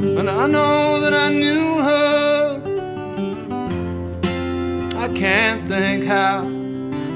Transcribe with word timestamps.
And 0.00 0.30
I 0.30 0.46
know 0.46 1.00
that 1.00 1.12
I 1.12 1.28
knew 1.28 1.82
her. 1.82 2.62
I 4.96 5.08
can't 5.08 5.66
think 5.66 6.04
how, 6.04 6.42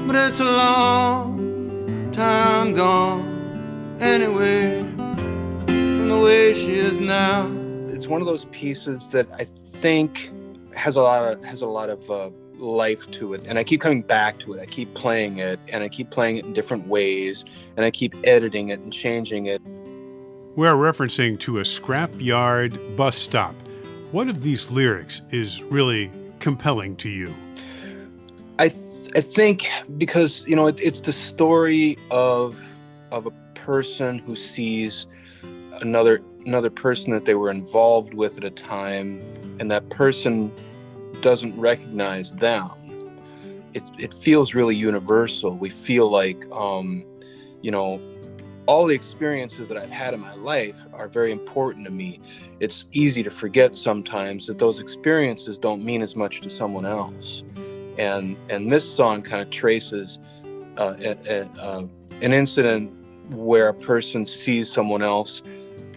but 0.05 0.17
it's 0.17 0.41
a 0.41 0.43
long 0.43 2.11
time 2.11 2.73
gone 2.73 3.97
anyway 4.01 4.81
from 5.65 6.09
the 6.09 6.19
way 6.21 6.53
she 6.53 6.75
is 6.75 6.99
now. 6.99 7.49
It's 7.87 8.07
one 8.07 8.19
of 8.19 8.27
those 8.27 8.45
pieces 8.45 9.07
that 9.09 9.27
I 9.33 9.45
think 9.45 10.29
has 10.75 10.97
a 10.97 11.01
lot 11.01 11.23
of 11.23 11.41
has 11.45 11.61
a 11.61 11.67
lot 11.67 11.89
of 11.89 12.11
uh, 12.11 12.31
life 12.57 13.09
to 13.11 13.33
it 13.33 13.45
and 13.47 13.59
i 13.59 13.63
keep 13.63 13.81
coming 13.81 14.01
back 14.01 14.39
to 14.39 14.53
it 14.53 14.61
i 14.61 14.65
keep 14.65 14.93
playing 14.93 15.39
it 15.39 15.59
and 15.67 15.83
i 15.83 15.89
keep 15.89 16.09
playing 16.11 16.37
it 16.37 16.45
in 16.45 16.53
different 16.53 16.87
ways 16.87 17.43
and 17.75 17.85
i 17.85 17.91
keep 17.91 18.15
editing 18.23 18.69
it 18.69 18.79
and 18.79 18.93
changing 18.93 19.47
it 19.47 19.61
we're 20.55 20.73
referencing 20.73 21.39
to 21.39 21.59
a 21.59 21.63
scrapyard 21.63 22.95
bus 22.95 23.17
stop. 23.17 23.55
What 24.11 24.29
of 24.29 24.43
these 24.43 24.69
lyrics 24.71 25.21
is 25.31 25.63
really 25.63 26.11
compelling 26.39 26.95
to 26.97 27.09
you. 27.09 27.33
I 28.59 28.69
th- 28.69 28.89
i 29.15 29.21
think 29.21 29.69
because 29.99 30.43
you 30.47 30.55
know 30.55 30.65
it, 30.65 30.79
it's 30.81 31.01
the 31.01 31.11
story 31.11 31.99
of 32.09 32.75
of 33.11 33.27
a 33.27 33.31
person 33.53 34.17
who 34.17 34.35
sees 34.35 35.07
another 35.81 36.21
another 36.45 36.69
person 36.69 37.13
that 37.13 37.25
they 37.25 37.35
were 37.35 37.49
involved 37.49 38.13
with 38.13 38.37
at 38.37 38.43
a 38.43 38.49
time 38.49 39.21
and 39.59 39.71
that 39.71 39.89
person 39.89 40.51
doesn't 41.21 41.57
recognize 41.57 42.33
them, 42.33 42.69
it, 43.73 43.83
it 43.97 44.13
feels 44.13 44.53
really 44.53 44.75
universal. 44.75 45.55
We 45.55 45.69
feel 45.69 46.09
like, 46.09 46.45
um, 46.51 47.05
you 47.61 47.71
know, 47.71 47.99
all 48.65 48.85
the 48.85 48.95
experiences 48.95 49.69
that 49.69 49.77
I've 49.77 49.89
had 49.89 50.13
in 50.13 50.19
my 50.19 50.35
life 50.35 50.85
are 50.93 51.07
very 51.07 51.31
important 51.31 51.85
to 51.85 51.91
me. 51.91 52.19
It's 52.59 52.87
easy 52.91 53.23
to 53.23 53.31
forget 53.31 53.75
sometimes 53.75 54.47
that 54.47 54.59
those 54.59 54.79
experiences 54.79 55.59
don't 55.59 55.83
mean 55.83 56.01
as 56.01 56.15
much 56.15 56.41
to 56.41 56.49
someone 56.49 56.85
else. 56.85 57.43
And 57.97 58.37
and 58.49 58.71
this 58.71 58.89
song 58.89 59.21
kind 59.21 59.41
of 59.41 59.49
traces 59.49 60.19
uh, 60.77 60.95
a, 60.99 61.47
a, 61.59 61.87
an 62.21 62.33
incident 62.33 62.91
where 63.35 63.67
a 63.67 63.73
person 63.73 64.25
sees 64.25 64.71
someone 64.71 65.03
else 65.03 65.43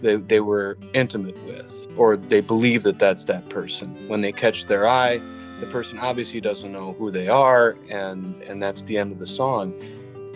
they, 0.01 0.15
they 0.17 0.39
were 0.39 0.77
intimate 0.93 1.37
with, 1.45 1.87
or 1.97 2.17
they 2.17 2.41
believe 2.41 2.83
that 2.83 2.99
that's 2.99 3.25
that 3.25 3.49
person. 3.49 3.89
When 4.07 4.21
they 4.21 4.31
catch 4.31 4.65
their 4.65 4.87
eye, 4.87 5.19
the 5.59 5.65
person 5.67 5.97
obviously 5.99 6.39
doesn't 6.41 6.71
know 6.71 6.93
who 6.93 7.09
they 7.09 7.27
are, 7.27 7.77
and, 7.89 8.41
and 8.43 8.61
that's 8.61 8.83
the 8.83 8.97
end 8.97 9.11
of 9.11 9.19
the 9.19 9.25
song. 9.25 9.73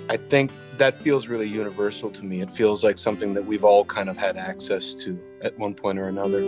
I 0.09 0.17
think 0.17 0.52
that 0.77 0.95
feels 0.95 1.27
really 1.27 1.47
universal 1.47 2.09
to 2.11 2.25
me. 2.25 2.41
It 2.41 2.52
feels 2.52 2.83
like 2.83 2.97
something 2.97 3.33
that 3.33 3.45
we've 3.45 3.63
all 3.63 3.85
kind 3.85 4.09
of 4.09 4.17
had 4.17 4.38
access 4.38 4.94
to 4.95 5.19
at 5.41 5.57
one 5.57 5.73
point 5.73 5.99
or 5.99 6.07
another. 6.07 6.41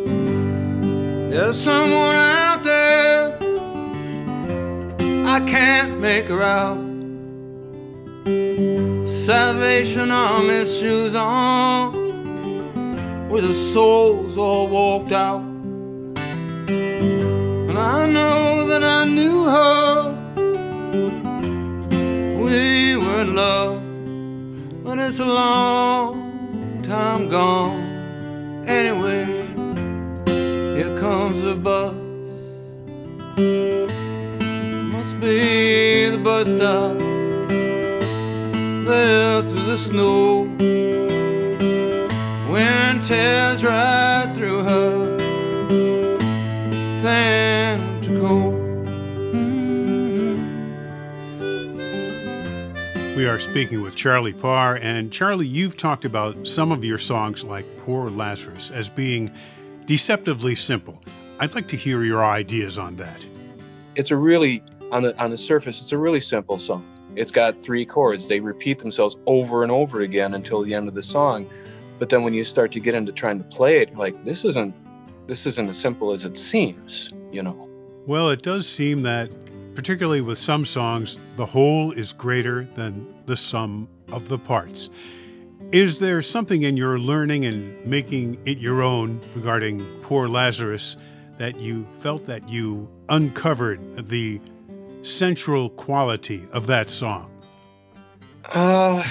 There's 1.29 1.59
someone 1.59 2.15
out 2.15 2.63
there, 2.63 3.37
I 5.25 5.39
can't 5.39 5.99
make 5.99 6.25
her 6.25 6.41
out. 6.41 6.77
Salvation 9.07 10.11
Army 10.11 10.65
shoes 10.65 11.15
on 11.15 11.93
with 13.29 13.47
the 13.47 13.53
soles 13.53 14.37
all 14.37 14.67
walked 14.67 15.11
out. 15.11 15.41
Love, 23.33 23.81
but 24.83 24.99
it's 24.99 25.19
a 25.19 25.25
long 25.25 26.81
time 26.83 27.29
gone. 27.29 27.81
Anyway, 28.67 29.25
here 30.75 30.97
comes 30.99 31.41
the 31.41 31.55
bus. 31.55 31.93
Must 34.93 35.19
be 35.19 36.09
the 36.09 36.17
bus 36.17 36.47
stop 36.49 36.97
there 38.85 39.41
through 39.41 39.65
the 39.65 39.77
snow 39.77 40.43
wind 42.51 43.01
tears 43.03 43.63
right 43.63 44.12
are 53.33 53.39
speaking 53.39 53.81
with 53.81 53.95
Charlie 53.95 54.31
Parr, 54.31 54.77
and 54.77 55.11
Charlie, 55.11 55.47
you've 55.47 55.75
talked 55.75 56.05
about 56.05 56.47
some 56.47 56.71
of 56.71 56.83
your 56.83 56.99
songs 56.99 57.43
like 57.43 57.65
Poor 57.79 58.11
Lazarus 58.11 58.69
as 58.69 58.91
being 58.91 59.31
deceptively 59.85 60.53
simple. 60.53 61.01
I'd 61.39 61.55
like 61.55 61.67
to 61.69 61.75
hear 61.75 62.03
your 62.03 62.23
ideas 62.23 62.77
on 62.77 62.95
that. 62.97 63.25
It's 63.95 64.11
a 64.11 64.15
really 64.15 64.61
on 64.91 65.01
the 65.01 65.19
on 65.19 65.31
the 65.31 65.37
surface, 65.37 65.81
it's 65.81 65.91
a 65.91 65.97
really 65.97 66.21
simple 66.21 66.59
song. 66.59 66.85
It's 67.15 67.31
got 67.31 67.59
three 67.59 67.85
chords. 67.85 68.27
They 68.27 68.39
repeat 68.39 68.77
themselves 68.77 69.17
over 69.25 69.63
and 69.63 69.71
over 69.71 70.01
again 70.01 70.35
until 70.35 70.61
the 70.61 70.75
end 70.75 70.87
of 70.87 70.93
the 70.93 71.01
song 71.01 71.49
but 71.99 72.09
then 72.09 72.23
when 72.23 72.33
you 72.33 72.43
start 72.43 72.71
to 72.71 72.79
get 72.79 72.95
into 72.95 73.11
trying 73.11 73.37
to 73.37 73.45
play 73.45 73.81
it 73.81 73.95
like 73.95 74.23
this 74.23 74.43
isn't 74.43 74.75
this 75.27 75.45
isn't 75.45 75.69
as 75.69 75.77
simple 75.77 76.11
as 76.11 76.25
it 76.25 76.37
seems 76.37 77.11
you 77.31 77.41
know 77.41 77.69
well 78.05 78.29
it 78.29 78.41
does 78.41 78.67
seem 78.67 79.03
that 79.03 79.29
particularly 79.75 80.21
with 80.21 80.37
some 80.37 80.65
songs 80.65 81.19
the 81.35 81.45
whole 81.45 81.91
is 81.91 82.13
greater 82.13 82.65
than 82.75 83.07
the 83.25 83.35
sum 83.35 83.87
of 84.11 84.29
the 84.29 84.37
parts 84.37 84.89
is 85.71 85.99
there 85.99 86.21
something 86.21 86.63
in 86.63 86.77
your 86.77 86.99
learning 86.99 87.45
and 87.45 87.85
making 87.85 88.39
it 88.45 88.57
your 88.57 88.81
own 88.81 89.19
regarding 89.35 89.83
poor 90.01 90.27
lazarus 90.27 90.97
that 91.37 91.59
you 91.59 91.85
felt 91.99 92.25
that 92.27 92.47
you 92.47 92.87
uncovered 93.09 94.07
the 94.09 94.39
central 95.01 95.69
quality 95.71 96.47
of 96.51 96.67
that 96.67 96.89
song 96.89 97.29
uh 98.53 99.03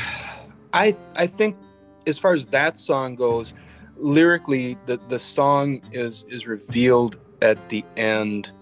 i 0.72 0.96
i 1.16 1.26
think 1.26 1.56
as 2.06 2.18
far 2.18 2.32
as 2.32 2.46
that 2.46 2.78
song 2.78 3.14
goes, 3.14 3.54
lyrically, 3.96 4.76
the 4.86 4.98
the 5.08 5.18
song 5.18 5.80
is 5.92 6.24
is 6.28 6.46
revealed 6.46 7.18
at 7.40 7.68
the 7.68 7.84
end. 7.96 8.52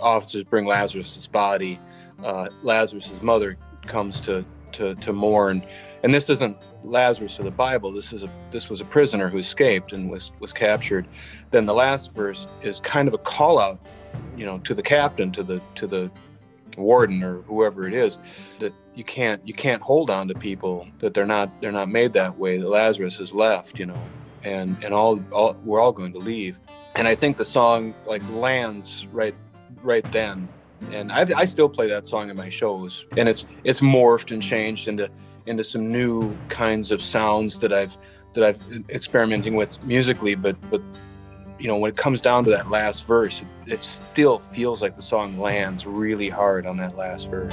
Officers 0.00 0.44
bring 0.44 0.66
Lazarus's 0.66 1.26
body. 1.26 1.78
Uh, 2.22 2.48
Lazarus's 2.62 3.22
mother 3.22 3.56
comes 3.86 4.20
to 4.22 4.44
to 4.72 4.94
to 4.96 5.12
mourn, 5.12 5.64
and 6.02 6.14
this 6.14 6.30
isn't 6.30 6.56
Lazarus 6.82 7.38
of 7.38 7.44
the 7.44 7.50
Bible. 7.50 7.92
This 7.92 8.12
is 8.12 8.22
a 8.22 8.30
this 8.50 8.70
was 8.70 8.80
a 8.80 8.84
prisoner 8.84 9.28
who 9.28 9.38
escaped 9.38 9.92
and 9.92 10.10
was 10.10 10.32
was 10.40 10.52
captured. 10.52 11.06
Then 11.50 11.66
the 11.66 11.74
last 11.74 12.12
verse 12.12 12.46
is 12.62 12.80
kind 12.80 13.08
of 13.08 13.14
a 13.14 13.18
call 13.18 13.58
out, 13.58 13.80
you 14.36 14.46
know, 14.46 14.58
to 14.60 14.74
the 14.74 14.82
captain, 14.82 15.30
to 15.32 15.42
the 15.42 15.60
to 15.76 15.86
the 15.86 16.10
warden 16.76 17.22
or 17.22 17.42
whoever 17.42 17.86
it 17.86 17.94
is 17.94 18.18
that 18.58 18.72
you 18.94 19.04
can't 19.04 19.46
you 19.46 19.54
can't 19.54 19.82
hold 19.82 20.10
on 20.10 20.28
to 20.28 20.34
people 20.34 20.86
that 20.98 21.14
they're 21.14 21.26
not 21.26 21.50
they're 21.60 21.72
not 21.72 21.88
made 21.88 22.12
that 22.12 22.38
way 22.38 22.58
that 22.58 22.68
lazarus 22.68 23.18
has 23.18 23.34
left 23.34 23.78
you 23.78 23.86
know 23.86 24.02
and 24.44 24.82
and 24.82 24.94
all, 24.94 25.22
all 25.32 25.54
we're 25.64 25.80
all 25.80 25.92
going 25.92 26.12
to 26.12 26.18
leave 26.18 26.58
and 26.94 27.06
i 27.06 27.14
think 27.14 27.36
the 27.36 27.44
song 27.44 27.94
like 28.06 28.22
lands 28.30 29.06
right 29.12 29.34
right 29.82 30.10
then 30.12 30.48
and 30.90 31.12
i 31.12 31.26
i 31.36 31.44
still 31.44 31.68
play 31.68 31.88
that 31.88 32.06
song 32.06 32.30
in 32.30 32.36
my 32.36 32.48
shows 32.48 33.06
and 33.16 33.28
it's 33.28 33.46
it's 33.64 33.80
morphed 33.80 34.32
and 34.32 34.42
changed 34.42 34.88
into 34.88 35.08
into 35.46 35.64
some 35.64 35.90
new 35.90 36.34
kinds 36.48 36.90
of 36.90 37.02
sounds 37.02 37.60
that 37.60 37.72
i've 37.72 37.96
that 38.34 38.44
i've 38.44 38.60
experimenting 38.88 39.54
with 39.54 39.82
musically 39.84 40.34
but 40.34 40.56
but 40.70 40.82
you 41.62 41.68
know, 41.68 41.76
when 41.76 41.90
it 41.90 41.96
comes 41.96 42.20
down 42.20 42.42
to 42.42 42.50
that 42.50 42.70
last 42.70 43.06
verse, 43.06 43.40
it, 43.40 43.72
it 43.74 43.82
still 43.84 44.40
feels 44.40 44.82
like 44.82 44.96
the 44.96 45.02
song 45.02 45.38
lands 45.38 45.86
really 45.86 46.28
hard 46.28 46.66
on 46.66 46.76
that 46.78 46.96
last 46.96 47.30
verse. 47.30 47.52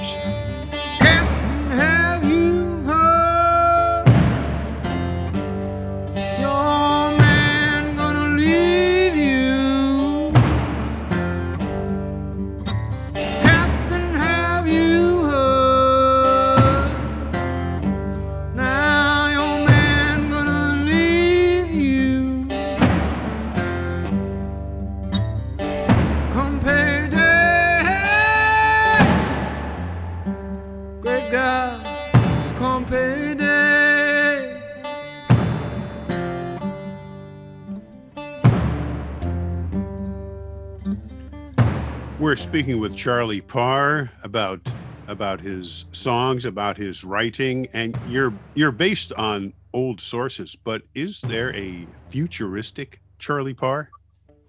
We're 42.20 42.36
speaking 42.36 42.80
with 42.80 42.94
Charlie 42.96 43.40
Parr 43.40 44.10
about 44.22 44.70
about 45.08 45.40
his 45.40 45.86
songs, 45.92 46.44
about 46.44 46.76
his 46.76 47.02
writing, 47.02 47.66
and 47.72 47.98
you're 48.10 48.34
you're 48.54 48.72
based 48.72 49.14
on 49.14 49.54
old 49.72 50.02
sources, 50.02 50.54
but 50.54 50.82
is 50.94 51.22
there 51.22 51.56
a 51.56 51.86
futuristic 52.10 53.00
Charlie 53.18 53.54
Parr? 53.54 53.88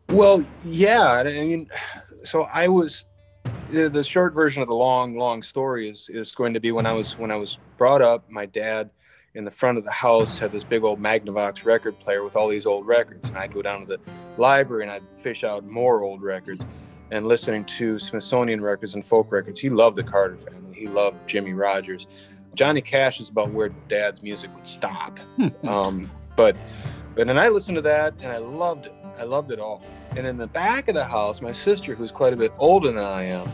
Well, 0.10 0.44
yeah. 0.66 1.24
I 1.26 1.46
mean, 1.46 1.70
so 2.26 2.44
I 2.54 2.68
was 2.68 3.06
the, 3.70 3.88
the 3.88 4.04
short 4.04 4.34
version 4.34 4.62
of 4.62 4.68
the 4.68 4.76
long, 4.76 5.16
long 5.18 5.42
story 5.42 5.88
is 5.88 6.10
is 6.10 6.36
going 6.36 6.54
to 6.54 6.60
be 6.60 6.74
when 6.74 6.86
I 6.86 6.92
was 6.92 7.18
when 7.18 7.32
I 7.32 7.38
was 7.38 7.58
brought 7.78 8.02
up. 8.02 8.30
My 8.30 8.48
dad 8.48 8.90
in 9.34 9.46
the 9.46 9.52
front 9.52 9.78
of 9.78 9.86
the 9.86 9.92
house 9.92 10.38
had 10.38 10.52
this 10.52 10.66
big 10.66 10.84
old 10.84 11.02
Magnavox 11.02 11.64
record 11.64 11.98
player 12.02 12.22
with 12.22 12.36
all 12.36 12.50
these 12.50 12.66
old 12.66 12.86
records, 12.86 13.30
and 13.30 13.38
I'd 13.38 13.54
go 13.54 13.62
down 13.62 13.80
to 13.80 13.86
the 13.86 14.00
library 14.38 14.84
and 14.84 14.92
I'd 14.92 15.16
fish 15.16 15.46
out 15.46 15.64
more 15.64 16.04
old 16.04 16.22
records 16.22 16.66
and 17.12 17.28
listening 17.28 17.66
to 17.66 18.00
Smithsonian 18.00 18.62
records 18.62 18.96
and 18.96 19.06
folk 19.06 19.32
records. 19.32 19.60
He 19.60 19.70
loved 19.70 19.98
the 19.98 20.04
Carter 20.04 20.38
family. 20.38 20.74
He 20.74 20.88
loved 20.88 21.28
Jimmie 21.28 21.54
Rodgers. 21.54 22.08
Johnny 22.56 22.82
Cash 22.82 23.20
is 23.20 23.30
about 23.30 23.52
where 23.52 23.70
Dad's 23.88 24.24
music 24.24 24.54
would 24.56 24.68
stop. 24.68 25.20
Hmm. 25.38 25.68
um, 25.68 26.12
but 26.36 26.56
but 27.16 27.30
and 27.30 27.40
I 27.40 27.50
listened 27.50 27.76
to 27.76 27.82
that 27.84 28.14
and 28.22 28.32
I 28.32 28.38
loved 28.38 28.88
it. 28.88 28.94
I 29.18 29.24
loved 29.24 29.52
it 29.52 29.60
all. 29.60 29.84
And 30.16 30.26
in 30.26 30.38
the 30.38 30.48
back 30.48 30.88
of 30.88 30.96
the 30.96 31.06
house, 31.06 31.42
my 31.42 31.52
sister, 31.52 31.96
who's 31.96 32.12
quite 32.12 32.34
a 32.34 32.38
bit 32.38 32.52
older 32.58 32.92
than 32.92 33.04
I 33.04 33.24
am, 33.24 33.52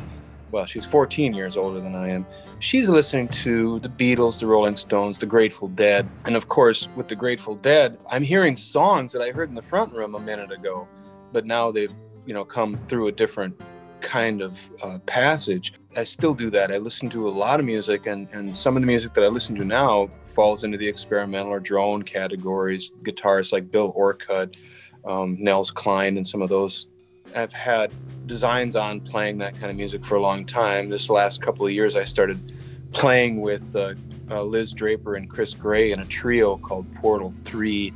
well, 0.52 0.66
she's 0.66 0.86
14 0.86 1.34
years 1.34 1.58
older 1.58 1.80
than 1.80 1.96
I 1.96 2.10
am. 2.10 2.26
She's 2.60 2.90
listening 2.90 3.28
to 3.30 3.80
the 3.80 3.90
Beatles, 3.90 4.40
the 4.40 4.48
Rolling 4.48 4.78
Stones, 4.78 5.20
the 5.20 5.26
Grateful 5.26 5.68
Dead. 5.68 6.10
And 6.26 6.36
of 6.36 6.48
course, 6.48 6.88
with 6.96 7.08
the 7.08 7.16
Grateful 7.16 7.56
Dead, 7.56 7.98
I'm 8.12 8.24
hearing 8.24 8.56
songs 8.56 9.12
that 9.14 9.22
I 9.22 9.32
heard 9.32 9.50
in 9.50 9.56
the 9.56 9.62
front 9.62 9.94
room 9.94 10.16
a 10.16 10.20
minute 10.20 10.52
ago, 10.52 10.88
but 11.34 11.46
now 11.46 11.72
they've, 11.72 11.94
you 12.28 12.34
know, 12.34 12.46
come 12.46 12.78
through 12.78 13.08
a 13.08 13.12
different 13.12 13.60
kind 14.02 14.42
of 14.44 14.70
uh, 14.84 15.00
passage. 15.08 15.74
I 15.96 16.04
still 16.04 16.36
do 16.36 16.52
that. 16.52 16.72
I 16.72 16.78
listen 16.78 17.10
to 17.10 17.28
a 17.28 17.32
lot 17.32 17.60
of 17.60 17.66
music, 17.66 18.06
and, 18.06 18.28
and 18.32 18.56
some 18.56 18.76
of 18.76 18.84
the 18.84 18.88
music 18.88 19.14
that 19.16 19.24
I 19.24 19.28
listen 19.28 19.56
to 19.56 19.66
now 19.66 20.12
falls 20.24 20.64
into 20.64 20.78
the 20.78 20.88
experimental 20.88 21.52
or 21.52 21.60
drone 21.60 22.04
categories. 22.04 22.94
Guitarists 23.02 23.52
like 23.52 23.72
Bill 23.72 23.92
Orcutt, 23.96 24.56
um, 25.06 25.38
Nels 25.40 25.72
Cline, 25.72 26.18
and 26.18 26.28
some 26.28 26.42
of 26.44 26.50
those 26.50 26.88
I've 27.36 27.54
had 27.54 27.92
designs 28.28 28.76
on 28.76 29.02
playing 29.02 29.38
that 29.40 29.54
kind 29.54 29.72
of 29.72 29.76
music 29.76 30.04
for 30.04 30.16
a 30.16 30.22
long 30.22 30.46
time. 30.46 30.90
This 30.90 31.10
last 31.10 31.42
couple 31.42 31.66
of 31.66 31.72
years, 31.72 31.96
I 31.96 32.06
started 32.06 32.54
playing 32.92 33.42
with 33.42 33.76
uh, 33.76 33.96
uh, 34.30 34.44
Liz 34.44 34.74
Draper 34.74 35.16
and 35.16 35.30
Chris 35.30 35.54
Gray 35.54 35.92
in 35.92 36.00
a 36.00 36.06
trio 36.06 36.58
called 36.58 36.92
Portal 36.94 37.32
3. 37.32 37.94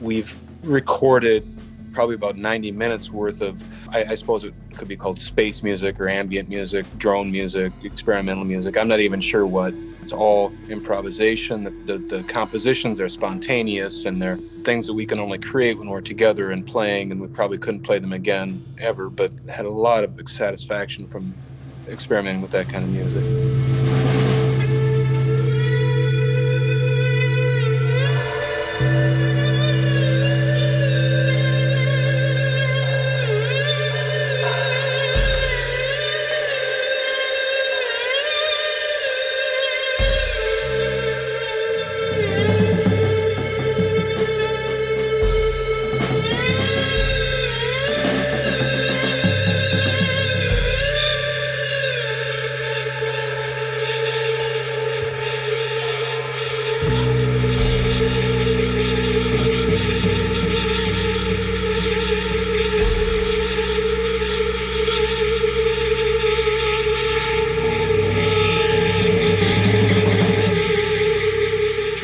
We've 0.00 0.36
recorded 0.62 1.46
probably 1.94 2.16
about 2.16 2.36
90 2.36 2.72
minutes 2.72 3.10
worth 3.10 3.40
of, 3.40 3.62
I, 3.94 4.04
I, 4.04 4.14
suppose 4.14 4.44
it 4.44 4.52
could 4.76 4.88
be 4.88 4.96
called 4.96 5.18
space 5.18 5.62
music 5.62 6.00
or 6.00 6.08
ambient 6.08 6.48
music, 6.48 6.84
drone 6.98 7.30
music, 7.30 7.72
experimental 7.84 8.44
music. 8.44 8.76
I'm 8.76 8.88
not 8.88 9.00
even 9.00 9.20
sure 9.20 9.46
what. 9.46 9.72
It's 10.02 10.12
all 10.12 10.52
improvisation. 10.68 11.64
The, 11.64 11.70
the, 11.70 11.98
the 11.98 12.22
compositions 12.24 13.00
are 13.00 13.08
spontaneous 13.08 14.04
and 14.04 14.20
they're 14.20 14.36
things 14.64 14.86
that 14.86 14.92
we 14.92 15.06
can 15.06 15.18
only 15.18 15.38
create 15.38 15.78
when 15.78 15.88
we're 15.88 16.00
together 16.00 16.50
and 16.50 16.66
playing, 16.66 17.12
and 17.12 17.20
we 17.20 17.28
probably 17.28 17.58
couldn't 17.58 17.82
play 17.82 17.98
them 17.98 18.12
again 18.12 18.64
ever, 18.78 19.08
but 19.08 19.30
had 19.48 19.66
a 19.66 19.70
lot 19.70 20.04
of 20.04 20.20
satisfaction 20.28 21.06
from 21.06 21.34
experimenting 21.88 22.42
with 22.42 22.50
that 22.50 22.68
kind 22.68 22.84
of 22.84 22.90
music. 22.90 23.73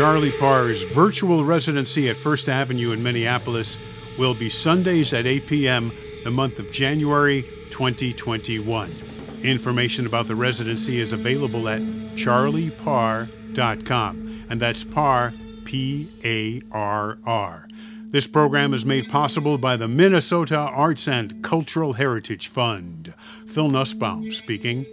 Charlie 0.00 0.32
Parr's 0.32 0.82
virtual 0.82 1.44
residency 1.44 2.08
at 2.08 2.16
First 2.16 2.48
Avenue 2.48 2.92
in 2.92 3.02
Minneapolis 3.02 3.78
will 4.18 4.32
be 4.32 4.48
Sundays 4.48 5.12
at 5.12 5.26
8 5.26 5.46
p.m. 5.46 5.92
the 6.24 6.30
month 6.30 6.58
of 6.58 6.70
January 6.70 7.42
2021. 7.68 8.96
Information 9.42 10.06
about 10.06 10.26
the 10.26 10.34
residency 10.34 11.02
is 11.02 11.12
available 11.12 11.68
at 11.68 11.82
charlieparr.com, 11.82 14.44
and 14.48 14.58
that's 14.58 14.84
Parr, 14.84 15.34
P 15.66 16.08
A 16.24 16.62
R 16.72 17.18
R. 17.26 17.68
This 18.06 18.26
program 18.26 18.72
is 18.72 18.86
made 18.86 19.10
possible 19.10 19.58
by 19.58 19.76
the 19.76 19.86
Minnesota 19.86 20.56
Arts 20.56 21.08
and 21.08 21.44
Cultural 21.44 21.92
Heritage 21.92 22.48
Fund. 22.48 23.12
Phil 23.44 23.68
Nussbaum 23.68 24.30
speaking. 24.30 24.86